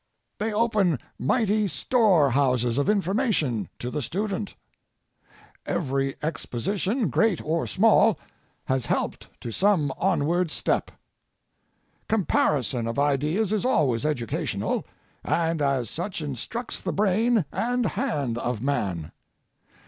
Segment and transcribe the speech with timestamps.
[0.39, 4.55] They open might)' storehouses of information to the student.
[5.63, 8.17] Every exposition, great or small,
[8.65, 10.89] has helped to some onward step.
[12.09, 14.87] Comparison of ideas is always educational,
[15.23, 19.11] and as such instructs the brain and hand of man.